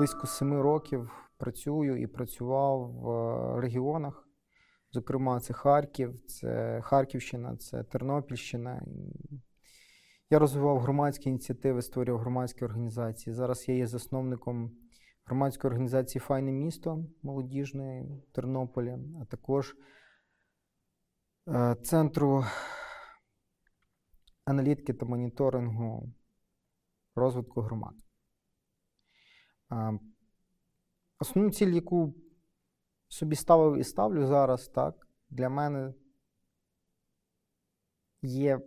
близько 0.00 0.26
семи 0.26 0.62
років 0.62 1.10
працюю 1.36 2.02
і 2.02 2.06
працював 2.06 2.92
в 2.92 3.60
регіонах. 3.60 4.28
Зокрема, 4.92 5.40
це 5.40 5.52
Харків, 5.54 6.26
це 6.26 6.80
Харківщина, 6.84 7.56
це 7.56 7.84
Тернопільщина. 7.84 8.82
Я 10.30 10.38
розвивав 10.38 10.78
громадські 10.78 11.28
ініціативи, 11.28 11.82
створював 11.82 12.20
громадські 12.20 12.64
організації. 12.64 13.34
Зараз 13.34 13.68
я 13.68 13.74
є 13.74 13.86
засновником 13.86 14.70
громадської 15.24 15.68
організації 15.68 16.20
Файне 16.20 16.52
місто 16.52 17.04
молодіжної 17.22 18.02
в 18.02 18.32
Тернополі, 18.32 18.98
а 19.22 19.24
також 19.24 19.76
е, 21.48 21.76
центру 21.82 22.44
аналітики 24.44 24.92
та 24.94 25.06
моніторингу 25.06 26.12
розвитку 27.14 27.60
громад. 27.60 27.94
Основну 31.18 31.50
ціль, 31.50 31.72
яку 31.72 32.14
собі 33.08 33.36
ставив 33.36 33.76
і 33.76 33.84
ставлю 33.84 34.26
зараз, 34.26 34.68
так, 34.68 35.08
для 35.30 35.48
мене 35.48 35.94
є 38.22 38.60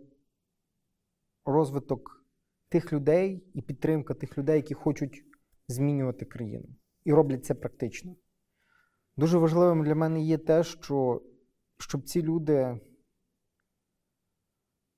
розвиток 1.44 2.24
тих 2.68 2.92
людей 2.92 3.44
і 3.54 3.62
підтримка 3.62 4.14
тих 4.14 4.38
людей, 4.38 4.56
які 4.56 4.74
хочуть 4.74 5.24
змінювати 5.68 6.24
країну. 6.24 6.68
І 7.04 7.12
роблять 7.12 7.44
це 7.44 7.54
практично. 7.54 8.16
Дуже 9.16 9.38
важливим 9.38 9.84
для 9.84 9.94
мене 9.94 10.22
є 10.22 10.38
те, 10.38 10.64
що 10.64 11.22
щоб 11.78 12.02
ці 12.02 12.22
люди. 12.22 12.80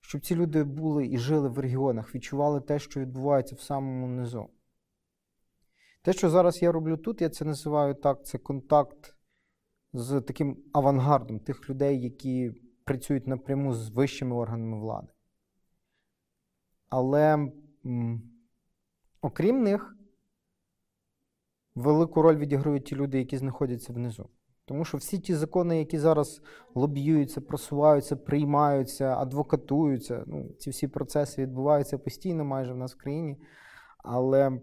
Щоб 0.00 0.20
ці 0.20 0.34
люди 0.34 0.64
були 0.64 1.06
і 1.06 1.18
жили 1.18 1.48
в 1.48 1.58
регіонах, 1.58 2.14
відчували 2.14 2.60
те, 2.60 2.78
що 2.78 3.00
відбувається 3.00 3.54
в 3.54 3.60
самому 3.60 4.08
низу. 4.08 4.50
Те, 6.06 6.12
що 6.12 6.30
зараз 6.30 6.62
я 6.62 6.72
роблю 6.72 6.96
тут, 6.96 7.20
я 7.20 7.28
це 7.28 7.44
називаю 7.44 7.94
так: 7.94 8.26
це 8.26 8.38
контакт 8.38 9.14
з 9.92 10.20
таким 10.20 10.56
авангардом 10.72 11.40
тих 11.40 11.70
людей, 11.70 12.02
які 12.02 12.52
працюють 12.84 13.26
напряму 13.26 13.74
з 13.74 13.90
вищими 13.90 14.36
органами 14.36 14.80
влади. 14.80 15.08
Але 16.88 17.52
окрім 19.20 19.62
них, 19.62 19.96
велику 21.74 22.22
роль 22.22 22.36
відіграють 22.36 22.84
ті 22.84 22.96
люди, 22.96 23.18
які 23.18 23.38
знаходяться 23.38 23.92
внизу. 23.92 24.30
Тому 24.64 24.84
що 24.84 24.98
всі 24.98 25.18
ті 25.18 25.34
закони, 25.34 25.78
які 25.78 25.98
зараз 25.98 26.40
лобіюються, 26.74 27.40
просуваються, 27.40 28.16
приймаються, 28.16 29.16
адвокатуються, 29.16 30.24
ну, 30.26 30.48
ці 30.58 30.70
всі 30.70 30.88
процеси 30.88 31.42
відбуваються 31.42 31.98
постійно 31.98 32.44
майже 32.44 32.72
в 32.72 32.76
нас 32.76 32.94
в 32.94 32.98
країні. 32.98 33.36
Але, 33.98 34.60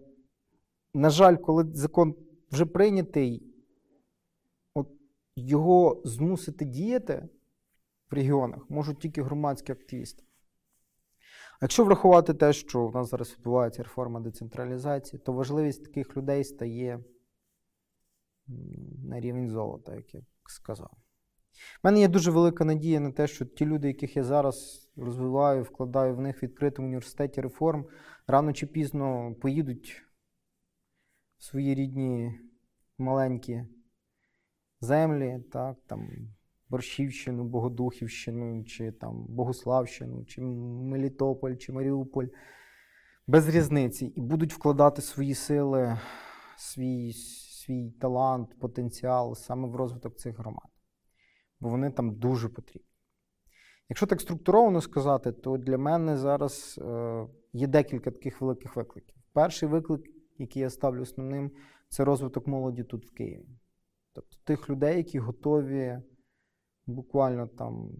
на 0.94 1.10
жаль, 1.10 1.36
коли 1.36 1.64
закон 1.72 2.14
вже 2.50 2.66
прийнятий, 2.66 3.42
от 4.74 4.88
його 5.36 6.02
змусити 6.04 6.64
діяти 6.64 7.28
в 8.10 8.14
регіонах 8.14 8.70
можуть 8.70 9.00
тільки 9.00 9.22
громадські 9.22 9.72
активісти. 9.72 10.24
Якщо 11.62 11.84
врахувати 11.84 12.34
те, 12.34 12.52
що 12.52 12.86
в 12.86 12.94
нас 12.94 13.10
зараз 13.10 13.32
відбувається 13.32 13.82
реформа 13.82 14.20
децентралізації, 14.20 15.20
то 15.24 15.32
важливість 15.32 15.84
таких 15.84 16.16
людей 16.16 16.44
стає 16.44 17.04
на 19.04 19.20
рівень 19.20 19.48
золота, 19.48 19.94
як 19.94 20.14
я 20.14 20.20
сказав. 20.46 20.90
У 20.92 20.98
мене 21.82 22.00
є 22.00 22.08
дуже 22.08 22.30
велика 22.30 22.64
надія 22.64 23.00
на 23.00 23.12
те, 23.12 23.26
що 23.26 23.44
ті 23.44 23.66
люди, 23.66 23.88
яких 23.88 24.16
я 24.16 24.24
зараз 24.24 24.88
розвиваю, 24.96 25.62
вкладаю 25.62 26.16
в 26.16 26.20
них 26.20 26.42
в 26.42 26.46
відкритому 26.46 26.88
університеті 26.88 27.40
реформ, 27.40 27.86
рано 28.26 28.52
чи 28.52 28.66
пізно 28.66 29.34
поїдуть 29.40 30.03
свої 31.44 31.74
рідні 31.74 32.38
маленькі 32.98 33.64
землі, 34.80 35.40
так, 35.52 35.76
там, 35.86 36.08
Борщівщину, 36.68 37.44
Богодухівщину, 37.44 38.64
чи 38.64 38.92
там 38.92 39.26
Богославщину, 39.28 40.24
чи 40.24 40.40
Мелітополь, 40.40 41.54
чи 41.56 41.72
Маріуполь, 41.72 42.26
без 43.26 43.48
різниці, 43.48 44.06
і 44.06 44.20
будуть 44.20 44.52
вкладати 44.52 45.02
свої 45.02 45.34
сили, 45.34 45.98
свій 46.56 47.12
свій 47.12 47.90
талант, 47.90 48.58
потенціал 48.60 49.34
саме 49.34 49.68
в 49.68 49.76
розвиток 49.76 50.16
цих 50.16 50.38
громад. 50.38 50.68
Бо 51.60 51.68
вони 51.68 51.90
там 51.90 52.14
дуже 52.14 52.48
потрібні. 52.48 52.88
Якщо 53.88 54.06
так 54.06 54.20
структуровано 54.20 54.80
сказати, 54.80 55.32
то 55.32 55.56
для 55.56 55.78
мене 55.78 56.16
зараз 56.16 56.80
е, 56.82 57.26
є 57.52 57.66
декілька 57.66 58.10
таких 58.10 58.40
великих 58.40 58.76
викликів. 58.76 59.16
Перший 59.32 59.68
виклик, 59.68 60.13
який 60.38 60.62
я 60.62 60.70
ставлю 60.70 61.02
основним, 61.02 61.50
це 61.88 62.04
розвиток 62.04 62.46
молоді 62.46 62.84
тут 62.84 63.06
в 63.06 63.14
Києві. 63.14 63.48
Тобто 64.12 64.36
тих 64.44 64.70
людей, 64.70 64.96
які 64.96 65.18
готові 65.18 65.98
буквально 66.86 67.46
там 67.46 67.90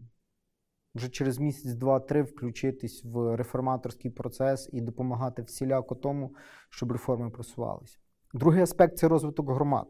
вже 0.94 1.08
через 1.08 1.38
місяць, 1.38 1.74
два-три 1.74 2.22
включитись 2.22 3.04
в 3.04 3.36
реформаторський 3.36 4.10
процес 4.10 4.70
і 4.72 4.80
допомагати 4.80 5.42
всіляко 5.42 5.94
тому, 5.94 6.34
щоб 6.70 6.92
реформи 6.92 7.30
просувалися. 7.30 7.98
Другий 8.34 8.62
аспект 8.62 8.98
це 8.98 9.08
розвиток 9.08 9.50
громад. 9.50 9.88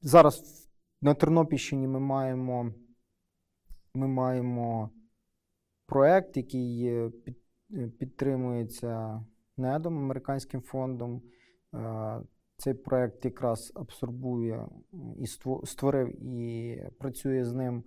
Зараз 0.00 0.68
на 1.00 1.14
Тернопільщині 1.14 1.88
ми 1.88 2.00
маємо 2.00 2.74
ми 3.94 4.06
маємо 4.08 4.90
проєкт, 5.86 6.36
який 6.36 6.92
підтримується 7.98 9.24
НЕДом, 9.56 9.98
американським 9.98 10.62
фондом. 10.62 11.22
Цей 12.56 12.74
проєкт 12.74 13.24
якраз 13.24 13.72
абсорбує 13.74 14.68
і 15.18 15.26
створив 15.64 16.22
і 16.24 16.82
працює 16.98 17.44
з 17.44 17.52
ним 17.52 17.84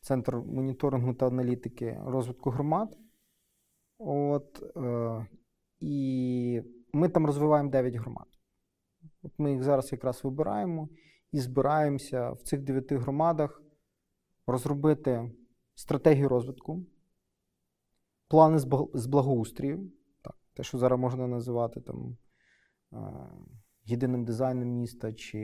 Центр 0.00 0.36
моніторингу 0.36 1.14
та 1.14 1.26
аналітики 1.26 2.00
розвитку 2.04 2.50
громад. 2.50 2.98
От, 3.98 4.62
е, 4.76 5.26
І 5.80 6.62
ми 6.92 7.08
там 7.08 7.26
розвиваємо 7.26 7.70
9 7.70 7.94
громад. 7.94 8.26
От 9.22 9.32
Ми 9.38 9.52
їх 9.52 9.62
зараз 9.62 9.92
якраз 9.92 10.24
вибираємо 10.24 10.88
і 11.32 11.40
збираємося 11.40 12.30
в 12.30 12.42
цих 12.42 12.60
9 12.60 12.92
громадах 12.92 13.62
розробити 14.46 15.32
стратегію 15.74 16.28
розвитку, 16.28 16.86
плани 18.28 18.58
з 18.94 19.06
благоустрію, 19.06 19.92
те, 20.58 20.64
що 20.64 20.78
зараз 20.78 21.00
можна 21.00 21.26
називати 21.26 21.80
там 21.80 22.16
єдиним 23.84 24.24
дизайном 24.24 24.68
міста, 24.68 25.12
чи, 25.12 25.38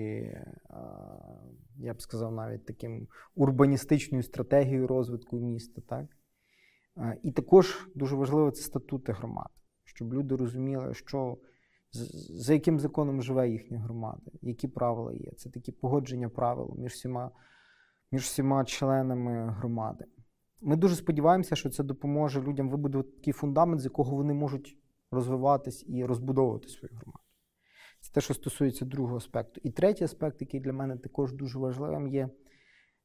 я 1.77 1.95
б 1.95 2.03
сказав, 2.03 2.33
навіть 2.33 2.67
таким 2.67 3.09
урбаністичною 3.35 4.23
стратегією 4.23 4.87
розвитку 4.87 5.37
міста. 5.37 5.83
Так? 5.89 6.07
І 7.23 7.33
також 7.33 7.89
дуже 7.95 8.17
важливо 8.17 8.51
це 8.51 8.63
статути 8.63 9.13
громад, 9.13 9.51
щоб 9.85 10.15
люди 10.15 10.37
розуміли, 10.37 10.95
що 10.95 11.39
за 12.31 12.53
яким 12.53 12.81
законом 12.81 13.23
живе 13.23 13.49
їхня 13.49 13.79
громада, 13.79 14.31
які 14.43 14.69
правила 14.69 15.13
є. 15.13 15.33
Це 15.37 15.51
такі 15.51 15.73
погодження 15.73 16.29
правил 16.29 16.75
між 16.79 16.93
всіма, 16.93 17.31
між 18.13 18.23
всіма 18.23 18.65
членами 18.65 19.51
громади. 19.51 20.05
Ми 20.61 20.77
дуже 20.77 20.97
сподіваємося, 20.97 21.57
що 21.57 21.71
це 21.71 21.83
допоможе 21.83 22.43
людям 22.43 22.71
вибудувати 22.71 23.11
такий 23.11 23.33
фундамент, 23.33 23.81
з 23.81 23.85
якого 23.85 24.17
вони 24.17 24.35
можуть 24.35 24.79
розвиватись 25.11 25.85
і 25.89 26.05
розбудовувати 26.05 26.69
свою 26.69 26.95
громаду. 26.95 27.19
Це 28.01 28.13
те, 28.13 28.21
що 28.21 28.35
стосується 28.35 28.85
другого 28.85 29.17
аспекту. 29.17 29.61
І 29.65 29.71
третій 29.71 30.05
аспект, 30.05 30.41
який 30.41 30.61
для 30.61 30.73
мене 30.73 30.97
також 30.97 31.33
дуже 31.33 31.59
важливим, 31.59 32.09
є 32.09 32.29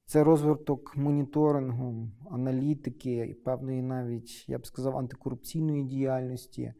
це 0.05 0.23
розвиток 0.23 0.97
моніторингу, 0.97 2.11
аналітики 2.31 3.15
і 3.15 3.33
певної 3.33 3.81
навіть, 3.81 4.49
я 4.49 4.59
б 4.59 4.67
сказав, 4.67 4.97
антикорупційної 4.97 5.83
діяльності 5.83 6.61
е, 6.61 6.75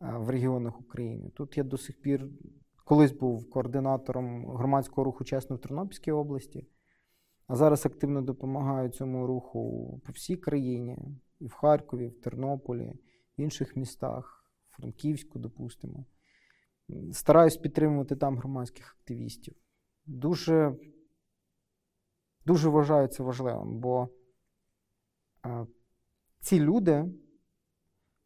в 0.00 0.30
регіонах 0.30 0.80
України. 0.80 1.30
Тут 1.34 1.58
я 1.58 1.64
до 1.64 1.78
сих 1.78 2.00
пір 2.00 2.28
колись 2.88 3.12
був 3.12 3.50
координатором 3.50 4.46
громадського 4.46 5.04
руху 5.04 5.24
чесно 5.24 5.56
в 5.56 5.58
Тернопільській 5.58 6.12
області, 6.12 6.66
а 7.46 7.56
зараз 7.56 7.86
активно 7.86 8.22
допомагаю 8.22 8.88
цьому 8.88 9.26
руху 9.26 10.00
по 10.06 10.12
всій 10.12 10.36
країні, 10.36 10.98
і 11.40 11.46
в 11.46 11.52
Харкові, 11.52 12.04
і 12.04 12.08
в 12.08 12.20
Тернополі, 12.20 12.92
в 13.38 13.40
інших 13.40 13.76
містах, 13.76 14.37
Франківську, 14.78 15.38
допустимо 15.38 16.04
стараюсь 17.12 17.56
підтримувати 17.56 18.16
там 18.16 18.38
громадських 18.38 18.96
активістів. 19.00 19.54
Дуже 20.06 20.76
дуже 22.46 22.68
вважаю 22.68 23.08
це 23.08 23.22
важливим, 23.22 23.78
бо 23.78 24.08
а, 25.42 25.66
ці 26.40 26.60
люди, 26.60 27.04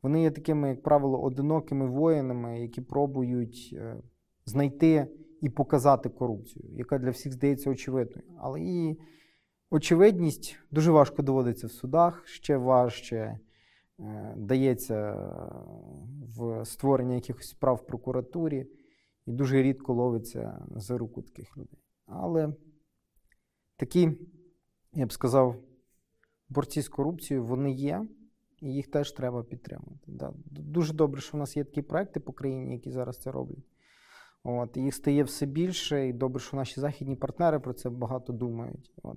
вони 0.03 0.23
є 0.23 0.31
такими, 0.31 0.69
як 0.69 0.83
правило, 0.83 1.23
одинокими 1.23 1.87
воїнами, 1.87 2.61
які 2.61 2.81
пробують 2.81 3.71
е, 3.73 4.03
знайти 4.45 5.07
і 5.41 5.49
показати 5.49 6.09
корупцію, 6.09 6.69
яка 6.73 6.99
для 6.99 7.11
всіх 7.11 7.33
здається 7.33 7.71
очевидною. 7.71 8.29
Але 8.39 8.61
її 8.61 9.01
очевидність 9.71 10.59
дуже 10.71 10.91
важко 10.91 11.23
доводиться 11.23 11.67
в 11.67 11.71
судах, 11.71 12.27
ще 12.27 12.57
важче. 12.57 13.39
Е, 14.01 14.35
дається 14.37 15.13
в 16.37 16.65
створення 16.65 17.15
якихось 17.15 17.49
справ 17.49 17.77
в 17.77 17.87
прокуратурі 17.87 18.67
і 19.27 19.33
дуже 19.33 19.63
рідко 19.63 19.95
ловиться 19.95 20.67
за 20.77 20.99
руку 20.99 21.23
таких 21.23 21.57
людей. 21.57 21.81
Але 22.07 22.55
такі, 23.77 24.19
я 24.93 25.07
б 25.07 25.13
сказав, 25.13 25.57
борці 26.49 26.83
з 26.83 26.89
корупцією 26.89 27.45
вони 27.45 27.73
є, 27.73 28.07
і 28.61 28.75
їх 28.75 28.91
теж 28.91 29.13
треба 29.13 29.43
підтримувати. 29.43 30.05
Да. 30.07 30.33
Дуже 30.47 30.95
добре, 30.95 31.21
що 31.21 31.37
в 31.37 31.41
нас 31.41 31.57
є 31.57 31.65
такі 31.65 31.83
проекти 31.83 32.21
по 32.21 32.33
країні, 32.33 32.73
які 32.73 32.91
зараз 32.91 33.19
це 33.19 33.31
роблять. 33.31 33.65
От, 34.45 34.77
Їх 34.77 34.95
стає 34.95 35.25
все 35.25 35.47
більше, 35.47 36.09
і 36.09 36.13
добре, 36.13 36.41
що 36.41 36.57
наші 36.57 36.81
західні 36.81 37.17
партнери 37.17 37.61
про 37.61 37.73
це 37.73 37.91
багато 37.91 38.33
думають. 38.33 38.93
От. 39.03 39.17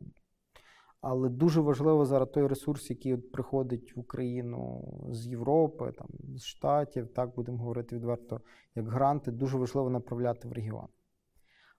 Але 1.07 1.29
дуже 1.29 1.61
важливо 1.61 2.05
зараз 2.05 2.29
той 2.29 2.47
ресурс, 2.47 2.89
який 2.89 3.17
приходить 3.17 3.95
в 3.95 3.99
Україну 3.99 4.83
з 5.11 5.27
Європи, 5.27 5.91
там, 5.97 6.07
з 6.35 6.43
Штатів, 6.43 7.07
так 7.07 7.35
будемо 7.35 7.57
говорити 7.57 7.95
відверто, 7.95 8.41
як 8.75 8.87
гранти, 8.87 9.31
дуже 9.31 9.57
важливо 9.57 9.89
направляти 9.89 10.47
в 10.47 10.51
регіон. 10.51 10.87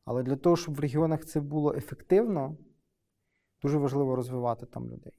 Але 0.04 0.22
для 0.22 0.36
того, 0.36 0.56
щоб 0.56 0.74
в 0.74 0.80
регіонах 0.80 1.24
це 1.24 1.40
було 1.40 1.74
ефективно, 1.74 2.56
дуже 3.62 3.78
важливо 3.78 4.16
розвивати 4.16 4.66
там 4.66 4.90
людей. 4.90 5.18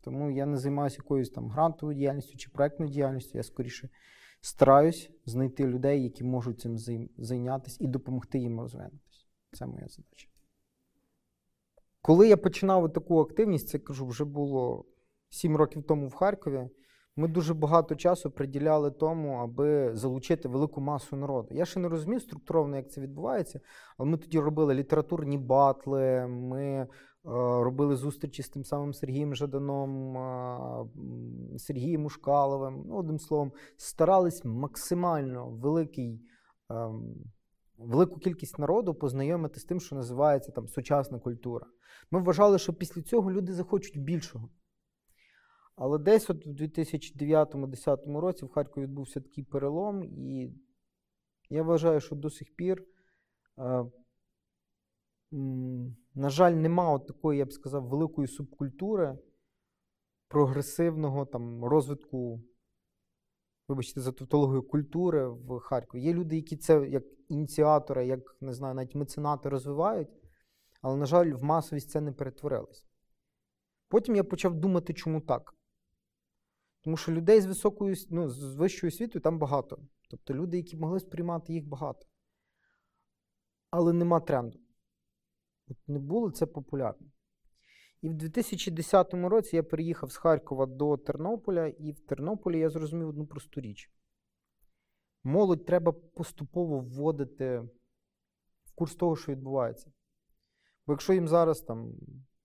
Тому 0.00 0.30
я 0.30 0.46
не 0.46 0.56
займаюся 0.56 0.96
якоюсь 0.96 1.30
там 1.30 1.50
грантовою 1.50 1.98
діяльністю 1.98 2.38
чи 2.38 2.50
проєктною 2.50 2.92
діяльністю, 2.92 3.38
я 3.38 3.42
скоріше 3.42 3.88
стараюсь 4.40 5.10
знайти 5.24 5.66
людей, 5.66 6.02
які 6.02 6.24
можуть 6.24 6.60
цим 6.60 6.78
зайнятися 7.18 7.84
і 7.84 7.86
допомогти 7.86 8.38
їм 8.38 8.60
розвинутися. 8.60 9.26
Це 9.52 9.66
моя 9.66 9.86
задача. 9.88 10.27
Коли 12.08 12.28
я 12.28 12.36
починав 12.36 12.92
таку 12.92 13.20
активність, 13.20 13.68
це 13.68 13.78
кажу, 13.78 14.06
вже 14.06 14.24
було 14.24 14.84
сім 15.28 15.56
років 15.56 15.82
тому 15.82 16.08
в 16.08 16.14
Харкові. 16.14 16.68
Ми 17.16 17.28
дуже 17.28 17.54
багато 17.54 17.94
часу 17.94 18.30
приділяли 18.30 18.90
тому, 18.90 19.34
аби 19.34 19.96
залучити 19.96 20.48
велику 20.48 20.80
масу 20.80 21.16
народу. 21.16 21.48
Я 21.50 21.64
ще 21.64 21.80
не 21.80 21.88
розумів 21.88 22.22
структуровано, 22.22 22.76
як 22.76 22.90
це 22.90 23.00
відбувається, 23.00 23.60
але 23.98 24.10
ми 24.10 24.16
тоді 24.16 24.38
робили 24.38 24.74
літературні 24.74 25.38
батли, 25.38 26.26
ми 26.26 26.64
е, 26.64 26.86
робили 27.62 27.96
зустрічі 27.96 28.42
з 28.42 28.48
тим 28.48 28.64
самим 28.64 28.94
Сергієм 28.94 29.34
Жаданом, 29.34 30.16
е, 30.16 31.58
Сергієм 31.58 32.04
Ушкаловим. 32.04 32.84
Ну, 32.86 32.96
одним 32.96 33.18
словом, 33.18 33.52
старались 33.76 34.44
максимально 34.44 35.50
великий. 35.50 36.22
Е, 36.70 36.90
велику 37.78 38.18
кількість 38.18 38.58
народу 38.58 38.94
познайомити 38.94 39.60
з 39.60 39.64
тим, 39.64 39.80
що 39.80 39.96
називається 39.96 40.52
там 40.52 40.68
сучасна 40.68 41.18
культура. 41.18 41.66
Ми 42.10 42.22
вважали, 42.22 42.58
що 42.58 42.74
після 42.74 43.02
цього 43.02 43.32
люди 43.32 43.52
захочуть 43.52 44.02
більшого. 44.02 44.48
Але 45.76 45.98
десь 45.98 46.30
от 46.30 46.46
в 46.46 46.50
2009-2010 46.50 48.20
році 48.20 48.44
в 48.44 48.48
Харкові 48.48 48.84
відбувся 48.84 49.20
такий 49.20 49.44
перелом, 49.44 50.04
і 50.04 50.52
я 51.50 51.62
вважаю, 51.62 52.00
що 52.00 52.16
до 52.16 52.30
сих 52.30 52.56
пір, 52.56 52.84
е, 53.58 53.86
на 56.14 56.30
жаль, 56.30 56.52
нема 56.52 56.92
от 56.92 57.06
такої, 57.06 57.38
я 57.38 57.44
б 57.44 57.52
сказав, 57.52 57.88
великої 57.88 58.28
субкультури 58.28 59.18
прогресивного 60.28 61.26
там, 61.26 61.64
розвитку 61.64 62.42
вибачте, 63.68 64.00
за 64.00 64.12
тавтологію 64.12 64.62
культури 64.62 65.28
в 65.28 65.58
Харкові. 65.58 66.02
Є 66.02 66.12
люди, 66.12 66.36
які 66.36 66.56
це 66.56 66.88
як 66.88 67.04
ініціатори, 67.28 68.06
як 68.06 68.36
не 68.40 68.52
знаю, 68.52 68.74
навіть 68.74 68.94
меценати 68.94 69.48
розвивають, 69.48 70.08
але, 70.82 70.96
на 70.96 71.06
жаль, 71.06 71.32
в 71.32 71.42
масовість 71.42 71.90
це 71.90 72.00
не 72.00 72.12
перетворилось. 72.12 72.84
Потім 73.88 74.16
я 74.16 74.24
почав 74.24 74.54
думати, 74.54 74.94
чому 74.94 75.20
так. 75.20 75.54
Тому 76.80 76.96
що 76.96 77.12
людей 77.12 77.40
з 77.40 77.46
високою, 77.46 77.96
ну, 78.10 78.28
з 78.28 78.54
вищою 78.54 78.88
освітою 78.88 79.22
там 79.22 79.38
багато. 79.38 79.78
Тобто 80.10 80.34
люди, 80.34 80.56
які 80.56 80.76
могли 80.76 81.00
сприймати 81.00 81.52
їх 81.52 81.66
багато. 81.66 82.06
Але 83.70 83.92
нема 83.92 84.20
тренду. 84.20 84.58
От 85.68 85.76
Не 85.86 85.98
було 85.98 86.30
це 86.30 86.46
популярно. 86.46 87.06
І 88.02 88.08
в 88.08 88.14
2010 88.14 89.14
році 89.14 89.56
я 89.56 89.62
переїхав 89.62 90.12
з 90.12 90.16
Харкова 90.16 90.66
до 90.66 90.96
Тернополя, 90.96 91.66
і 91.66 91.92
в 91.92 92.00
Тернополі 92.00 92.58
я 92.58 92.70
зрозумів 92.70 93.08
одну 93.08 93.26
просту 93.26 93.60
річ. 93.60 93.90
Молодь 95.24 95.66
треба 95.66 95.92
поступово 95.92 96.80
вводити 96.80 97.58
в 98.64 98.74
курс 98.74 98.94
того, 98.94 99.16
що 99.16 99.32
відбувається. 99.32 99.92
Бо 100.86 100.92
якщо 100.92 101.12
їм 101.12 101.28
зараз 101.28 101.60
там 101.60 101.92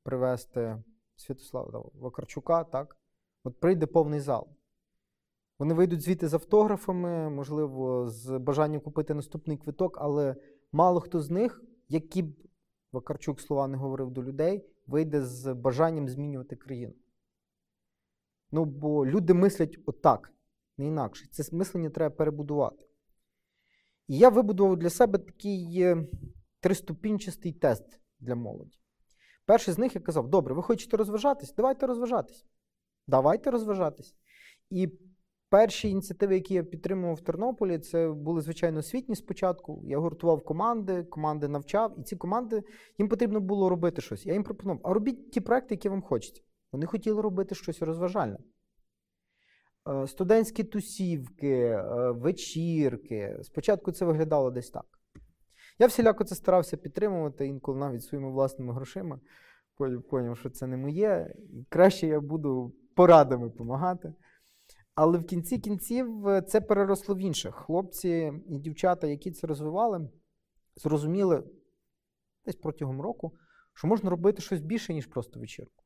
привезти 0.04 0.84
Святослава 1.16 1.90
Вакарчука, 1.94 2.64
так, 2.64 2.98
от 3.44 3.60
прийде 3.60 3.86
повний 3.86 4.20
зал. 4.20 4.48
Вони 5.60 5.74
вийдуть 5.74 6.02
звідти 6.02 6.28
з 6.28 6.34
автографами, 6.34 7.30
можливо, 7.30 8.10
з 8.10 8.40
бажанням 8.40 8.82
купити 8.82 9.14
наступний 9.14 9.58
квиток, 9.58 9.98
але 10.02 10.36
мало 10.72 11.00
хто 11.00 11.22
з 11.22 11.30
них, 11.30 11.64
які 11.90 12.24
б 12.24 12.36
Вакарчук 12.92 13.42
слова 13.42 13.68
не 13.68 13.78
говорив 13.78 14.12
до 14.12 14.24
людей, 14.24 14.73
вийде 14.88 15.22
з 15.22 15.54
бажанням 15.54 16.10
змінювати 16.10 16.56
країну. 16.56 16.94
Ну, 18.52 18.66
бо 18.66 19.06
люди 19.06 19.34
мислять 19.34 19.78
отак, 19.86 20.34
не 20.78 20.88
інакше. 20.88 21.28
Це 21.32 21.56
мислення 21.56 21.90
треба 21.90 22.16
перебудувати. 22.16 22.86
І 24.08 24.18
я 24.18 24.30
вибудував 24.30 24.78
для 24.78 24.90
себе 24.90 25.20
такий 25.20 25.82
е, 25.82 26.08
триступінчастий 26.60 27.54
тест 27.54 28.00
для 28.20 28.36
молоді. 28.36 28.80
Перший 29.46 29.74
з 29.74 29.78
них 29.78 29.96
я 29.96 30.02
казав: 30.02 30.30
добре, 30.30 30.54
ви 30.54 30.64
хочете 30.64 30.98
розважатись? 30.98 31.54
Давайте 31.54 31.88
розважатись. 31.88 32.46
Давайте 33.08 33.52
розважатись. 33.52 34.16
І 34.70 34.88
Перші 35.54 35.90
ініціативи, 35.90 36.36
які 36.36 36.54
я 36.54 36.64
підтримував 36.64 37.16
в 37.16 37.22
Тернополі, 37.22 37.80
це 37.80 38.10
були, 38.10 38.42
звичайно, 38.42 38.80
освітні 38.80 39.16
спочатку. 39.16 39.82
Я 39.86 39.98
гуртував 39.98 40.46
команди, 40.46 41.04
команди 41.04 41.48
навчав, 41.48 41.96
і 42.00 42.04
ці 42.04 42.16
команди 42.16 42.64
їм 42.98 43.10
потрібно 43.10 43.40
було 43.40 43.70
робити 43.70 44.02
щось. 44.02 44.26
Я 44.26 44.34
їм 44.34 44.44
пропонував, 44.44 44.82
а 44.84 44.94
робіть 44.94 45.32
ті 45.32 45.42
проекти, 45.42 45.74
які 45.74 45.90
вам 45.90 46.02
хочеться. 46.02 46.42
Вони 46.72 46.86
хотіли 46.86 47.22
робити 47.22 47.56
щось 47.56 47.82
розважальне. 47.82 48.38
Е, 49.90 50.08
студентські 50.08 50.64
тусівки, 50.64 51.58
е, 51.58 52.12
вечірки. 52.12 53.40
Спочатку 53.44 53.92
це 53.92 54.06
виглядало 54.06 54.52
десь 54.52 54.70
так. 54.70 54.86
Я 55.80 55.88
всіляко 55.88 56.24
це 56.24 56.36
старався 56.36 56.78
підтримувати, 56.78 57.48
інколи 57.48 57.80
навіть 57.80 58.04
своїми 58.04 58.32
власними 58.32 58.74
грошима. 58.74 59.20
Поняв, 60.10 60.38
що 60.38 60.50
це 60.50 60.68
не 60.68 60.78
моє. 60.78 61.36
Краще 61.70 62.08
я 62.08 62.20
буду 62.20 62.74
порадами 62.96 63.50
допомагати. 63.50 64.14
Але 64.96 65.18
в 65.18 65.26
кінці 65.26 65.60
кінців 65.60 66.28
е, 66.28 66.42
це 66.42 66.62
переросло 66.62 67.16
в 67.16 67.20
інших. 67.20 67.56
Хлопці 67.56 68.34
і 68.50 68.58
дівчата, 68.58 69.08
які 69.08 69.32
це 69.32 69.48
розвивали, 69.48 70.10
зрозуміли 70.76 71.44
десь 72.46 72.56
протягом 72.56 73.02
року, 73.02 73.34
що 73.74 73.88
можна 73.88 74.10
робити 74.10 74.42
щось 74.42 74.62
більше, 74.62 74.94
ніж 74.94 75.08
просто 75.08 75.40
вечірку. 75.40 75.83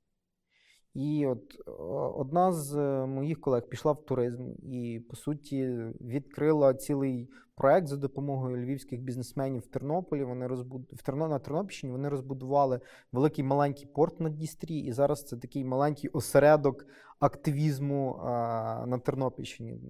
І 0.93 1.25
от 1.25 1.55
е, 1.67 1.71
одна 2.15 2.51
з 2.51 2.77
е, 2.77 3.05
моїх 3.05 3.41
колег 3.41 3.67
пішла 3.69 3.91
в 3.91 4.05
туризм 4.05 4.51
і, 4.63 5.01
по 5.09 5.15
суті, 5.15 5.67
відкрила 6.01 6.73
цілий 6.73 7.29
проект 7.55 7.87
за 7.87 7.97
допомогою 7.97 8.65
львівських 8.65 9.01
бізнесменів 9.01 9.61
в 9.61 9.67
Тернополі. 9.67 10.23
Вони 10.23 10.47
розбуд... 10.47 10.93
в 10.93 11.03
Терно... 11.03 11.27
на 11.27 11.39
Тернопільщині 11.39 11.91
вони 11.91 12.09
розбудували 12.09 12.79
великий 13.11 13.43
маленький 13.43 13.85
порт 13.85 14.19
на 14.19 14.29
Дністрі, 14.29 14.75
і 14.75 14.91
зараз 14.91 15.23
це 15.23 15.37
такий 15.37 15.65
маленький 15.65 16.09
осередок 16.09 16.85
активізму 17.19 18.19
а, 18.23 18.85
на 18.87 18.99
Тернопільщині. 18.99 19.81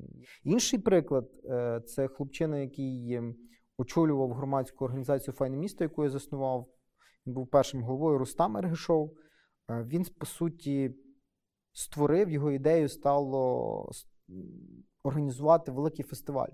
Інший 0.44 0.80
приклад 0.80 1.30
е, 1.46 1.82
це 1.86 2.08
хлопчина, 2.08 2.60
який 2.60 3.22
очолював 3.78 4.34
громадську 4.34 4.86
організацію 4.86 5.34
Файне 5.34 5.58
місто, 5.58 5.84
яку 5.84 6.04
я 6.04 6.10
заснував. 6.10 6.68
Він 7.26 7.34
був 7.34 7.48
першим 7.48 7.84
головою 7.84 8.18
Рустам 8.18 8.58
Ергешов. 8.58 9.14
Він, 9.70 10.06
по 10.18 10.26
суті, 10.26 10.96
створив 11.74 12.30
його 12.30 12.52
ідею 12.52 12.90
стало 12.90 13.92
організувати 15.04 15.72
великий 15.72 16.06
фестиваль. 16.06 16.50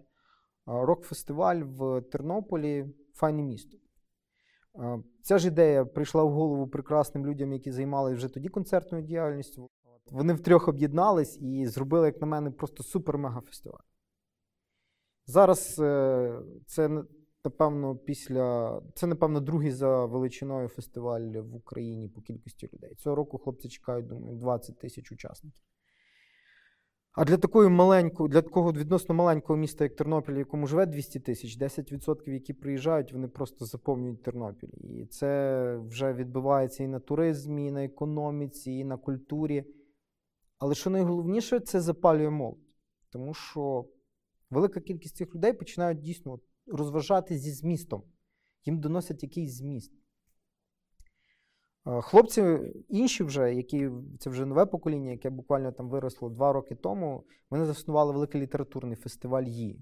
Рок-фестиваль 0.65 1.63
в 1.63 2.01
Тернополі 2.01 2.85
файне 3.13 3.43
місто. 3.43 3.77
Ця 5.21 5.37
ж 5.37 5.47
ідея 5.47 5.85
прийшла 5.85 6.23
в 6.23 6.31
голову 6.31 6.67
прекрасним 6.67 7.25
людям, 7.25 7.53
які 7.53 7.71
займалися 7.71 8.15
вже 8.15 8.27
тоді 8.27 8.49
концертною 8.49 9.03
діяльністю. 9.03 9.69
Вони 10.05 10.33
втрьох 10.33 10.67
об'єднались 10.67 11.37
і 11.41 11.67
зробили, 11.67 12.05
як 12.05 12.21
на 12.21 12.27
мене, 12.27 12.51
просто 12.51 12.83
супер-мега-фестиваль. 12.83 13.83
Зараз 15.25 15.79
е, 15.79 16.41
це 16.65 17.03
напевно, 17.45 17.95
після 17.95 18.81
це, 18.95 19.07
напевно, 19.07 19.39
другий 19.39 19.71
за 19.71 20.05
величиною 20.05 20.67
фестиваль 20.67 21.21
в 21.21 21.55
Україні 21.55 22.09
по 22.09 22.21
кількості 22.21 22.69
людей. 22.73 22.95
Цього 22.95 23.15
року 23.15 23.37
хлопці 23.37 23.69
чекають, 23.69 24.07
думаю, 24.07 24.35
20 24.35 24.79
тисяч 24.79 25.11
учасників. 25.11 25.63
А 27.13 27.25
для 27.25 27.37
такої 27.37 27.69
маленької, 27.69 28.29
для 28.29 28.41
такого 28.41 28.71
відносно 28.71 29.15
маленького 29.15 29.57
міста, 29.57 29.83
як 29.83 29.95
Тернопіль, 29.95 30.33
якому 30.33 30.67
живе 30.67 30.85
200 30.85 31.19
тисяч, 31.19 31.59
10%, 31.59 32.29
які 32.29 32.53
приїжджають, 32.53 33.13
вони 33.13 33.27
просто 33.27 33.65
заповнюють 33.65 34.23
Тернопіль. 34.23 34.73
І 34.83 35.05
це 35.05 35.77
вже 35.77 36.13
відбувається 36.13 36.83
і 36.83 36.87
на 36.87 36.99
туризмі, 36.99 37.67
і 37.67 37.71
на 37.71 37.83
економіці, 37.83 38.71
і 38.71 38.83
на 38.83 38.97
культурі. 38.97 39.65
Але 40.57 40.75
що 40.75 40.89
найголовніше, 40.89 41.59
це 41.59 41.81
запалює 41.81 42.29
молодь. 42.29 42.57
Тому 43.09 43.33
що 43.33 43.85
велика 44.49 44.79
кількість 44.79 45.15
цих 45.15 45.35
людей 45.35 45.53
починають 45.53 46.01
дійсно 46.01 46.39
розважати 46.67 47.37
зі 47.37 47.51
змістом. 47.51 48.03
Їм 48.65 48.79
доносять 48.79 49.23
якийсь 49.23 49.57
зміст. 49.57 49.91
Е, 51.87 52.01
хлопці 52.01 52.59
інші 52.89 53.23
вже, 53.23 53.55
які 53.55 53.89
це 54.19 54.29
вже 54.29 54.45
нове 54.45 54.65
покоління, 54.65 55.11
яке 55.11 55.29
буквально 55.29 55.71
там 55.71 55.89
виросло 55.89 56.29
два 56.29 56.53
роки 56.53 56.75
тому, 56.75 57.23
вони 57.49 57.65
заснували 57.65 58.13
великий 58.13 58.41
літературний 58.41 58.95
фестиваль 58.95 59.43
ї. 59.43 59.81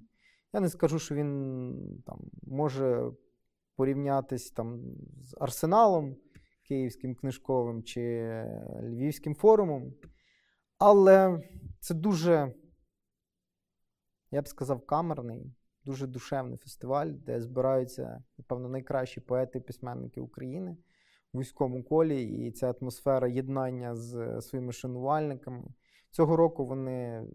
Я 0.54 0.60
не 0.60 0.70
скажу, 0.70 1.00
що 1.00 1.16
він 1.16 2.04
там 2.06 2.20
може 2.44 3.12
порівнятись 3.76 4.52
там 4.52 4.82
з 5.24 5.36
Арсеналом 5.40 6.16
Київським 6.64 7.16
книжковим 7.16 7.84
чи 7.84 8.02
Львівським 8.84 9.36
форумом, 9.36 9.94
але 10.78 11.44
це 11.80 11.94
дуже, 11.94 12.54
я 14.32 14.42
б 14.42 14.48
сказав, 14.48 14.86
камерний, 14.86 15.54
дуже 15.86 16.08
душевний 16.08 16.58
фестиваль, 16.58 17.08
де 17.08 17.42
збираються, 17.42 18.24
напевно, 18.38 18.70
найкращі 18.70 19.22
поети 19.22 19.58
і 19.60 19.62
письменники 19.62 20.22
України 20.22 20.78
в 21.34 21.38
вузькому 21.38 21.84
колі, 21.84 22.24
і 22.24 22.52
ця 22.52 22.72
атмосфера 22.72 23.28
єднання 23.28 23.96
з 23.96 24.42
своїми 24.42 24.74
шанувальниками. 24.74 25.64
Цього 26.12 26.36
року 26.36 26.66
вони 26.66 27.28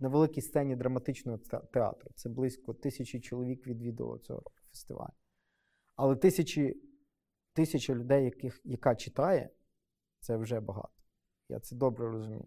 на 0.00 0.08
великій 0.08 0.40
сцені 0.40 0.76
драматичного 0.76 1.38
театру. 1.72 2.10
Це 2.14 2.28
близько 2.28 2.74
тисячі 2.74 3.20
чоловік 3.20 3.66
відвідувало 3.66 4.18
цього 4.18 4.38
року 4.38 4.62
фестиваль. 4.70 5.12
Але 5.96 6.16
тисячі, 6.16 6.82
тисяча 7.52 7.94
людей, 7.94 8.24
яких, 8.24 8.60
яка 8.64 8.94
читає, 8.94 9.50
це 10.20 10.36
вже 10.36 10.60
багато. 10.60 10.94
Я 11.48 11.60
це 11.60 11.76
добре 11.76 12.10
розумію. 12.10 12.46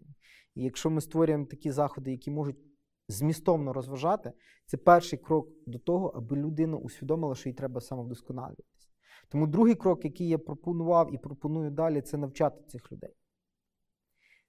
І 0.54 0.62
якщо 0.62 0.90
ми 0.90 1.00
створюємо 1.00 1.46
такі 1.46 1.70
заходи, 1.70 2.10
які 2.10 2.30
можуть 2.30 2.73
змістовно 3.08 3.72
розважати, 3.72 4.32
це 4.66 4.76
перший 4.76 5.18
крок 5.18 5.48
до 5.66 5.78
того, 5.78 6.08
аби 6.08 6.36
людина 6.36 6.76
усвідомила, 6.76 7.34
що 7.34 7.48
їй 7.48 7.54
треба 7.54 7.80
самовдосконалюватися. 7.80 8.88
Тому 9.28 9.46
другий 9.46 9.74
крок, 9.74 10.04
який 10.04 10.28
я 10.28 10.38
пропонував 10.38 11.14
і 11.14 11.18
пропоную 11.18 11.70
далі, 11.70 12.00
це 12.00 12.16
навчати 12.16 12.62
цих 12.68 12.92
людей. 12.92 13.14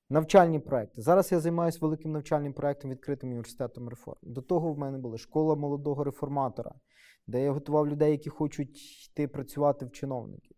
Навчальні 0.10 0.60
проекти. 0.60 1.02
Зараз 1.02 1.32
я 1.32 1.40
займаюся 1.40 1.80
великим 1.82 2.12
навчальним 2.12 2.54
проектом 2.54 2.92
відкритим 2.92 3.30
університетом 3.30 3.90
реформ. 3.90 4.18
До 4.22 4.42
того 4.42 4.74
в 4.74 4.78
мене 4.78 4.98
була 4.98 5.18
школа 5.18 5.56
молодого 5.56 6.04
реформатора, 6.04 6.76
де 7.28 7.44
я 7.44 7.52
готував 7.52 7.88
людей, 7.88 8.12
які 8.12 8.30
хочуть 8.30 9.06
йти 9.08 9.28
працювати 9.28 9.86
в 9.86 9.92
чиновників. 9.92 10.58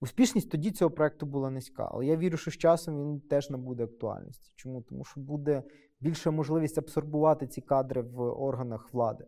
Успішність 0.00 0.50
тоді 0.50 0.70
цього 0.70 0.90
проекту 0.90 1.26
була 1.26 1.50
низька, 1.50 1.88
але 1.92 2.06
я 2.06 2.16
вірю, 2.16 2.36
що 2.36 2.50
з 2.50 2.56
часом 2.56 2.98
він 3.00 3.20
теж 3.20 3.50
набуде 3.50 3.84
актуальності. 3.84 4.52
Чому? 4.56 4.82
Тому 4.82 5.04
що 5.04 5.20
буде 5.20 5.62
більша 6.02 6.30
можливість 6.30 6.78
абсорбувати 6.78 7.46
ці 7.46 7.60
кадри 7.60 8.02
в 8.02 8.20
органах 8.20 8.94
влади. 8.94 9.24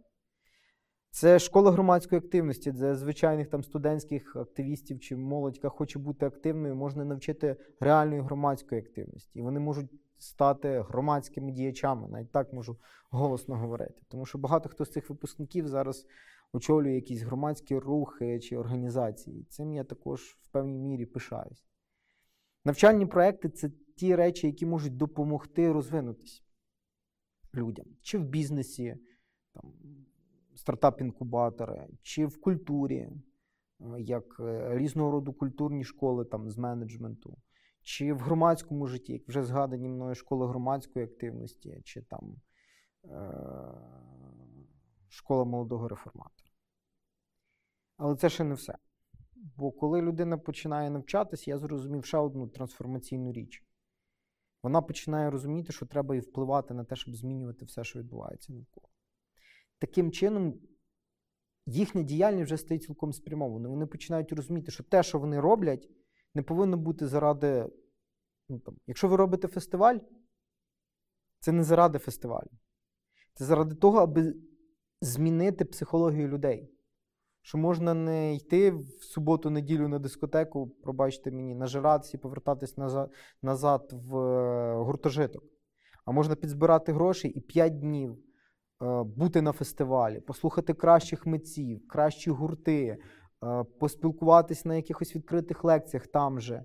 Це 1.11 1.39
школа 1.39 1.71
громадської 1.71 2.19
активності, 2.19 2.73
де 2.73 2.95
звичайних 2.95 3.49
там 3.49 3.65
студентських 3.65 4.37
активістів 4.37 5.01
чи 5.01 5.17
молодь, 5.17 5.57
яка 5.57 5.69
хоче 5.69 5.99
бути 5.99 6.27
активною, 6.27 6.77
можна 6.77 7.05
навчити 7.05 7.57
реальної 7.81 8.21
громадської 8.21 8.81
активності. 8.81 9.39
І 9.39 9.43
вони 9.43 9.61
можуть 9.61 9.91
стати 10.19 10.81
громадськими 10.89 11.53
діячами, 11.53 12.09
навіть 12.09 12.33
так 12.33 12.53
можу 12.53 12.77
голосно 13.11 13.57
говорити. 13.57 14.03
Тому 14.09 14.27
що 14.27 14.39
багато 14.39 14.69
хто 14.69 14.85
з 14.85 14.91
цих 14.91 15.11
випускників 15.11 15.69
зараз 15.69 16.07
очолює 16.53 16.95
якісь 16.95 17.23
громадські 17.23 17.79
рухи 17.79 18.41
чи 18.41 18.57
організації. 18.57 19.45
Цим 19.45 19.75
я 19.75 19.85
також 19.85 20.21
в 20.21 20.49
певній 20.49 20.79
мірі 20.79 21.07
пишаюсь. 21.07 21.67
Навчальні 22.65 23.07
проекти 23.07 23.49
це 23.49 23.71
ті 23.97 24.15
речі, 24.15 24.47
які 24.47 24.67
можуть 24.67 24.97
допомогти 24.97 25.73
розвинутися 25.73 26.43
людям, 27.55 27.87
чи 28.03 28.19
в 28.19 28.25
бізнесі. 28.25 28.97
там, 29.53 29.73
стартап-інкубатори, 30.57 31.89
чи 32.03 32.27
в 32.27 32.41
культурі, 32.41 32.97
е, 32.99 33.13
як 33.99 34.41
е, 34.41 34.79
різного 34.79 35.11
роду 35.11 35.33
культурні 35.33 35.85
школи 35.85 36.25
там, 36.25 36.51
з 36.51 36.59
менеджменту, 36.59 37.39
чи 37.83 38.13
в 38.13 38.19
громадському 38.19 38.87
житті, 38.87 39.13
як 39.13 39.29
вже 39.29 39.43
згадані 39.43 39.89
мною 39.89 40.15
школи 40.15 40.47
громадської 40.47 41.05
активності, 41.05 41.81
чи 41.85 42.03
там 42.03 42.37
е- 43.05 43.75
школа 45.09 45.45
молодого 45.45 45.89
реформатора. 45.89 46.51
Але 47.97 48.17
це 48.17 48.29
ще 48.31 48.45
не 48.45 48.55
все. 48.55 48.75
Бо 49.57 49.73
коли 49.73 50.03
людина 50.03 50.39
починає 50.39 50.91
навчатися, 50.91 51.51
я 51.51 51.59
зрозумів 51.59 52.05
ще 52.05 52.19
одну 52.19 52.49
трансформаційну 52.49 53.33
річ. 53.33 53.63
Вона 54.65 54.83
починає 54.83 55.31
розуміти, 55.31 55.73
що 55.73 55.87
треба 55.87 56.17
і 56.17 56.21
впливати 56.21 56.75
на 56.75 56.85
те, 56.85 56.97
щоб 56.97 57.17
змінювати 57.17 57.65
все, 57.65 57.85
що 57.85 57.99
відбувається 57.99 58.53
навколо 58.53 58.89
таким 59.87 60.13
чином 60.13 60.61
їхня 61.67 62.03
діяльність 62.03 62.45
вже 62.45 62.57
стає 62.57 62.81
цілком 62.81 63.13
спрямованою. 63.13 63.75
Вони 63.75 63.87
починають 63.87 64.33
розуміти, 64.33 64.71
що 64.71 64.85
те, 64.85 65.03
що 65.03 65.19
вони 65.19 65.41
роблять, 65.41 65.89
не 66.35 66.43
повинно 66.43 66.77
бути 66.77 67.07
заради. 67.07 67.69
Ну, 68.49 68.59
там, 68.59 68.77
Якщо 68.87 69.09
ви 69.09 69.17
робите 69.17 69.49
фестиваль, 69.49 69.99
це 71.41 71.53
не 71.53 71.65
заради 71.65 71.99
фестивалю. 71.99 72.51
Це 73.35 73.45
заради 73.45 73.75
того, 73.75 73.99
аби 73.99 74.35
змінити 75.01 75.65
психологію 75.65 76.29
людей. 76.29 76.71
Що 77.47 77.59
можна 77.59 77.95
не 77.95 78.35
йти 78.35 78.71
в 78.71 78.87
суботу-неділю 79.01 79.89
на 79.89 79.99
дискотеку, 79.99 80.69
пробачте 80.83 81.31
мені, 81.31 81.55
нажиратися 81.55 82.17
і 82.17 82.21
повертатись 82.21 82.77
назад, 83.43 83.91
в 83.93 84.17
е, 84.17 84.75
гуртожиток. 84.75 85.45
А 86.05 86.13
можна 86.13 86.35
підзбирати 86.35 86.93
гроші 86.93 87.29
і 87.29 87.41
5 87.41 87.81
днів 87.81 88.19
Е, 88.83 89.03
бути 89.03 89.43
на 89.43 89.53
фестивалі, 89.53 90.21
послухати 90.21 90.75
кращих 90.75 91.27
митців, 91.27 91.89
кращі 91.89 92.31
гурти, 92.31 92.87
е, 92.87 92.99
поспілкуватись 93.81 94.65
на 94.65 94.77
якихось 94.77 95.17
відкритих 95.17 95.65
лекціях 95.65 96.07
там 96.07 96.41
же, 96.41 96.65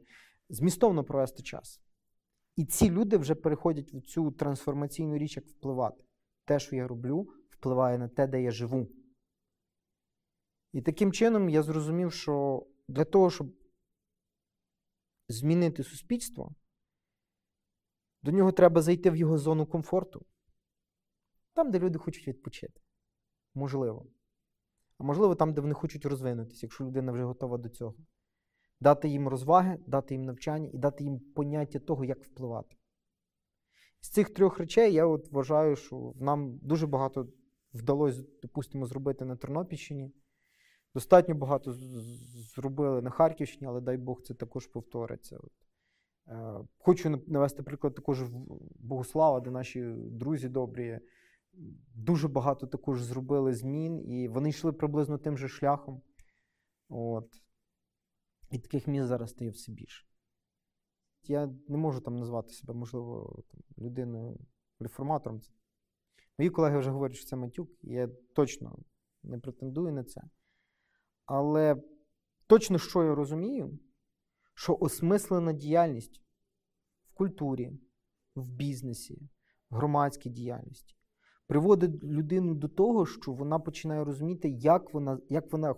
змістовно 0.50 1.04
провести 1.04 1.44
час. 1.44 1.82
І 2.56 2.66
ці 2.66 2.92
люди 2.92 3.18
вже 3.18 3.36
переходять 3.36 3.94
в 3.94 4.02
цю 4.02 4.32
трансформаційну 4.32 5.18
річ, 5.18 5.38
як 5.38 5.46
впливати. 5.46 6.04
Те, 6.46 6.60
що 6.60 6.76
я 6.76 6.88
роблю, 6.88 7.28
впливає 7.50 7.98
на 7.98 8.08
те, 8.08 8.28
де 8.28 8.42
я 8.42 8.52
живу. 8.52 8.88
І 10.74 10.82
таким 10.82 11.12
чином 11.12 11.50
я 11.50 11.64
зрозумів, 11.64 12.14
що 12.14 12.66
для 12.88 13.06
того, 13.06 13.30
щоб 13.30 13.48
змінити 15.28 15.84
суспільство, 15.84 16.56
до 18.24 18.32
нього 18.32 18.52
треба 18.52 18.82
зайти 18.82 19.12
в 19.12 19.16
його 19.16 19.38
зону 19.38 19.66
комфорту. 19.66 20.26
Там, 21.54 21.72
де 21.72 21.80
люди 21.80 22.00
хочуть 22.00 22.28
відпочити. 22.28 22.82
Можливо. 23.54 24.08
А 24.98 25.04
можливо, 25.04 25.36
там, 25.36 25.54
де 25.54 25.62
вони 25.62 25.74
хочуть 25.74 26.06
розвинутися, 26.06 26.66
якщо 26.66 26.86
людина 26.86 27.12
вже 27.12 27.24
готова 27.24 27.58
до 27.58 27.70
цього. 27.70 27.96
Дати 28.80 29.10
їм 29.10 29.28
розваги, 29.28 29.80
дати 29.88 30.14
їм 30.14 30.26
навчання 30.26 30.70
і 30.74 30.78
дати 30.78 31.04
їм 31.04 31.20
поняття 31.20 31.80
того, 31.80 32.06
як 32.06 32.24
впливати. 32.24 32.76
З 34.02 34.10
цих 34.10 34.34
трьох 34.34 34.60
речей 34.60 34.94
я 34.94 35.06
от 35.06 35.32
вважаю, 35.32 35.76
що 35.76 36.14
нам 36.16 36.58
дуже 36.58 36.88
багато 36.88 37.28
вдалося, 37.74 38.24
допустимо, 38.42 38.86
зробити 38.86 39.26
на 39.26 39.36
Тернопільщині. 39.36 40.12
Достатньо 40.94 41.36
багато 41.36 41.74
зробили 42.56 43.02
на 43.02 43.10
Харківщині, 43.10 43.68
але 43.68 43.82
дай 43.82 43.98
Бог 43.98 44.22
це 44.22 44.34
також 44.34 44.68
повториться. 44.68 45.40
Е, 46.28 46.60
хочу 46.78 47.24
навести 47.28 47.64
приклад 47.64 47.96
також 47.96 48.24
Богослава, 48.76 49.40
де 49.40 49.52
наші 49.52 49.94
друзі 49.98 50.50
добрі 50.50 51.00
дуже 51.96 52.28
багато 52.28 52.68
також 52.68 53.04
зробили 53.04 53.54
змін, 53.54 54.10
і 54.10 54.28
вони 54.28 54.50
йшли 54.50 54.74
приблизно 54.74 55.18
тим 55.18 55.38
же 55.38 55.48
шляхом. 55.48 56.02
От. 56.90 57.42
І 58.52 58.60
таких 58.60 58.88
міст 58.88 59.08
зараз 59.08 59.30
стає 59.30 59.52
все 59.52 59.72
більше. 59.72 60.06
Я 61.24 61.54
не 61.68 61.78
можу 61.78 62.02
там 62.02 62.16
назвати 62.16 62.50
себе, 62.54 62.74
можливо, 62.74 63.40
там, 63.52 63.62
людиною 63.86 64.38
реформатором. 64.80 65.42
Мої 66.38 66.50
колеги 66.50 66.78
вже 66.78 66.92
говорять, 66.92 67.18
що 67.18 67.26
це 67.26 67.36
матюк, 67.36 67.70
і 67.84 67.94
я 67.94 68.08
точно 68.36 68.80
не 69.24 69.40
претендую 69.40 69.94
на 69.94 70.04
це. 70.04 70.22
Але 71.30 71.82
точно, 72.48 72.78
що 72.78 73.04
я 73.04 73.16
розумію, 73.16 73.80
що 74.54 74.78
осмислена 74.80 75.54
діяльність 75.54 76.22
в 77.06 77.14
культурі, 77.14 77.72
в 78.36 78.52
бізнесі, 78.52 79.30
в 79.70 79.76
громадській 79.76 80.30
діяльності 80.30 80.96
приводить 81.48 82.04
людину 82.04 82.56
до 82.56 82.68
того, 82.68 83.06
що 83.06 83.32
вона 83.32 83.60
починає 83.60 84.04
розуміти, 84.04 84.50
як 84.50 84.94
вона 84.94 85.20
як 85.30 85.52
вона 85.52 85.76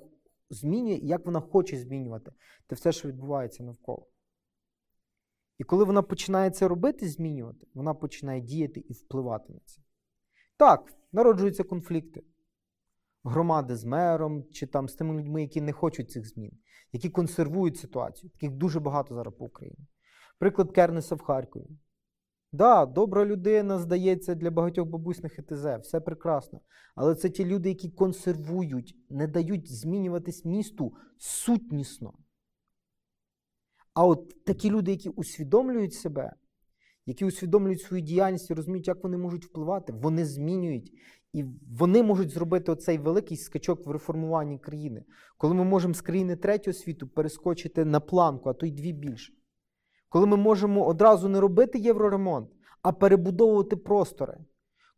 змінює 0.49 0.99
як 1.03 1.25
вона 1.25 1.39
хоче 1.39 1.77
змінювати 1.77 2.31
те 2.67 2.75
все, 2.75 2.91
що 2.91 3.07
відбувається 3.07 3.63
навколо. 3.63 4.07
І 5.57 5.63
коли 5.63 5.83
вона 5.83 6.01
починає 6.01 6.51
це 6.51 6.67
робити, 6.67 7.09
змінювати, 7.09 7.67
вона 7.73 7.93
починає 7.93 8.41
діяти 8.41 8.79
і 8.79 8.93
впливати 8.93 9.53
на 9.53 9.59
це. 9.65 9.81
Так, 10.57 10.93
народжуються 11.11 11.63
конфлікти. 11.63 12.23
Громади 13.23 13.75
з 13.75 13.85
мером, 13.85 14.43
чи 14.51 14.67
там 14.67 14.89
з 14.89 14.95
тими 14.95 15.19
людьми, 15.19 15.41
які 15.41 15.61
не 15.61 15.71
хочуть 15.71 16.11
цих 16.11 16.27
змін, 16.27 16.51
які 16.91 17.09
консервують 17.09 17.77
ситуацію. 17.77 18.29
Таких 18.29 18.51
дуже 18.51 18.79
багато 18.79 19.15
зараз 19.15 19.33
по 19.33 19.45
Україні. 19.45 19.87
Приклад 20.39 20.71
Кернеса 20.71 21.15
в 21.15 21.21
Харкові. 21.21 21.67
Да, 22.53 22.85
добра 22.85 23.25
людина, 23.25 23.79
здається, 23.79 24.35
для 24.35 24.51
багатьох 24.51 24.87
бабусь 24.87 25.23
на 25.23 25.29
ХТЗ, 25.29 25.65
все 25.81 25.99
прекрасно. 25.99 26.61
Але 26.95 27.15
це 27.15 27.29
ті 27.29 27.45
люди, 27.45 27.69
які 27.69 27.89
консервують, 27.89 28.95
не 29.09 29.27
дають 29.27 29.71
змінюватись 29.71 30.45
місту 30.45 30.93
сутнісно. 31.17 32.13
А 33.93 34.05
от 34.05 34.43
такі 34.45 34.69
люди, 34.69 34.91
які 34.91 35.09
усвідомлюють 35.09 35.93
себе, 35.93 36.33
які 37.05 37.25
усвідомлюють 37.25 37.81
свою 37.81 38.03
діяльність 38.03 38.49
і 38.49 38.53
розуміють, 38.53 38.87
як 38.87 39.03
вони 39.03 39.17
можуть 39.17 39.45
впливати, 39.45 39.93
вони 39.93 40.25
змінюють. 40.25 40.91
І 41.33 41.45
вони 41.77 42.03
можуть 42.03 42.29
зробити 42.29 42.71
оцей 42.71 42.97
великий 42.97 43.37
скачок 43.37 43.87
в 43.87 43.91
реформуванні 43.91 44.59
країни, 44.59 45.03
коли 45.37 45.53
ми 45.53 45.63
можемо 45.63 45.93
з 45.93 46.01
країни 46.01 46.35
третього 46.35 46.73
світу 46.73 47.07
перескочити 47.07 47.85
на 47.85 47.99
планку, 47.99 48.49
а 48.49 48.53
то 48.53 48.65
й 48.65 48.71
дві 48.71 48.93
більше. 48.93 49.33
Коли 50.09 50.27
ми 50.27 50.37
можемо 50.37 50.85
одразу 50.85 51.29
не 51.29 51.39
робити 51.39 51.79
євроремонт, 51.79 52.49
а 52.81 52.91
перебудовувати 52.91 53.75
простори, 53.75 54.37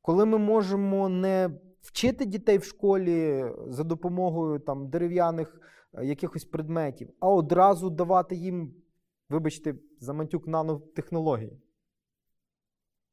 коли 0.01 0.25
ми 0.25 0.37
можемо 0.37 1.09
не 1.09 1.49
вчити 1.81 2.25
дітей 2.25 2.57
в 2.57 2.63
школі 2.63 3.45
за 3.67 3.83
допомогою 3.83 4.59
там, 4.59 4.89
дерев'яних 4.89 5.61
е, 5.93 6.05
якихось 6.05 6.45
предметів, 6.45 7.09
а 7.19 7.29
одразу 7.29 7.89
давати 7.89 8.35
їм, 8.35 8.73
вибачте, 9.29 9.75
за 9.99 10.13
мантюк 10.13 10.47
нанотехнології. 10.47 11.59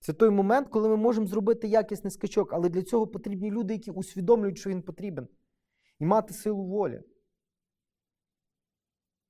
Це 0.00 0.12
той 0.12 0.30
момент, 0.30 0.68
коли 0.68 0.88
ми 0.88 0.96
можемо 0.96 1.26
зробити 1.26 1.68
якісний 1.68 2.10
скачок, 2.10 2.52
але 2.52 2.68
для 2.68 2.82
цього 2.82 3.06
потрібні 3.06 3.50
люди, 3.50 3.74
які 3.74 3.90
усвідомлюють, 3.90 4.58
що 4.58 4.70
він 4.70 4.82
потрібен, 4.82 5.28
і 5.98 6.06
мати 6.06 6.34
силу 6.34 6.64
волі. 6.64 7.02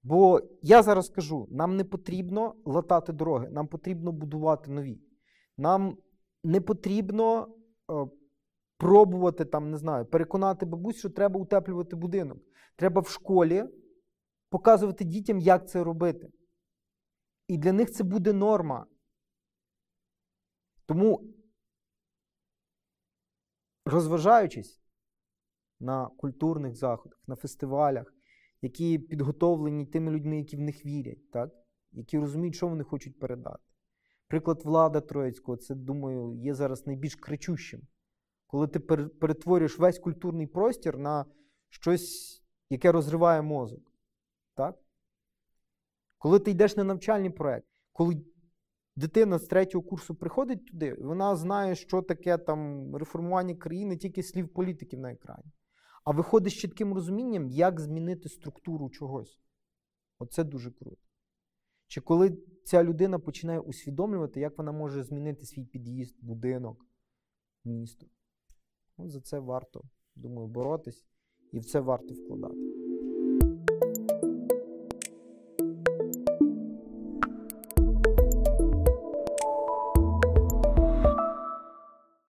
Бо 0.02 0.40
я 0.62 0.82
зараз 0.82 1.08
кажу: 1.08 1.48
нам 1.50 1.76
не 1.76 1.84
потрібно 1.84 2.54
латати 2.64 3.12
дороги, 3.12 3.48
нам 3.50 3.66
потрібно 3.66 4.12
будувати 4.12 4.70
нові. 4.70 5.00
Нам 5.56 5.96
не 6.44 6.60
потрібно 6.60 7.48
е, 7.90 8.06
пробувати 8.76 9.44
там, 9.44 9.70
не 9.70 9.76
знаю, 9.76 10.06
переконати 10.06 10.66
бабусь, 10.66 10.96
що 10.96 11.10
треба 11.10 11.40
утеплювати 11.40 11.96
будинок. 11.96 12.38
Треба 12.76 13.00
в 13.00 13.08
школі 13.08 13.64
показувати 14.50 15.04
дітям, 15.04 15.38
як 15.38 15.68
це 15.68 15.84
робити. 15.84 16.30
І 17.48 17.58
для 17.58 17.72
них 17.72 17.90
це 17.90 18.04
буде 18.04 18.32
норма. 18.32 18.86
Тому, 20.90 21.34
розважаючись 23.84 24.82
на 25.80 26.06
культурних 26.06 26.76
заходах, 26.76 27.18
на 27.26 27.36
фестивалях, 27.36 28.14
які 28.62 28.98
підготовлені 28.98 29.86
тими 29.86 30.12
людьми, 30.12 30.38
які 30.38 30.56
в 30.56 30.60
них 30.60 30.86
вірять, 30.86 31.30
так? 31.30 31.50
які 31.92 32.18
розуміють, 32.18 32.54
що 32.54 32.68
вони 32.68 32.84
хочуть 32.84 33.18
передати. 33.18 33.62
Приклад 34.26 34.64
влада 34.64 35.00
Троїцького, 35.00 35.56
це, 35.56 35.74
думаю, 35.74 36.34
є 36.34 36.54
зараз 36.54 36.86
найбільш 36.86 37.14
кричущим. 37.14 37.80
Коли 38.46 38.68
ти 38.68 38.80
перетворюєш 38.80 39.78
весь 39.78 39.98
культурний 39.98 40.46
простір 40.46 40.98
на 40.98 41.24
щось, 41.68 42.42
яке 42.70 42.92
розриває 42.92 43.42
мозок. 43.42 43.92
Так? 44.54 44.78
Коли 46.18 46.38
ти 46.38 46.50
йдеш 46.50 46.76
на 46.76 46.84
навчальний 46.84 47.30
проєкт, 47.30 47.66
коли 47.92 48.24
дитина 48.96 49.38
з 49.38 49.46
третього 49.46 49.84
курсу 49.84 50.14
приходить 50.14 50.66
туди, 50.66 50.94
вона 50.94 51.36
знає, 51.36 51.74
що 51.74 52.02
таке 52.02 52.38
там 52.38 52.96
реформування 52.96 53.54
країни, 53.54 53.96
тільки 53.96 54.22
слів 54.22 54.48
політиків 54.48 55.00
на 55.00 55.12
екрані. 55.12 55.52
А 56.04 56.10
виходить 56.10 56.52
з 56.52 56.56
чітким 56.56 56.94
розумінням, 56.94 57.48
як 57.48 57.80
змінити 57.80 58.28
структуру 58.28 58.90
чогось. 58.90 59.40
Оце 60.18 60.44
дуже 60.44 60.70
круто. 60.70 61.02
Чи 61.86 62.00
коли 62.00 62.38
ця 62.64 62.84
людина 62.84 63.18
починає 63.18 63.60
усвідомлювати, 63.60 64.40
як 64.40 64.58
вона 64.58 64.72
може 64.72 65.02
змінити 65.02 65.46
свій 65.46 65.64
під'їзд, 65.64 66.16
будинок, 66.20 66.86
місто. 67.64 68.06
От 68.96 69.10
За 69.10 69.20
це 69.20 69.38
варто, 69.38 69.82
думаю, 70.14 70.48
боротись 70.48 71.06
і 71.52 71.58
в 71.58 71.64
це 71.64 71.80
варто 71.80 72.14
вкладати. 72.14 72.69